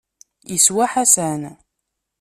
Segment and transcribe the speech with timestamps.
[0.51, 1.41] Yeswa Ḥasan.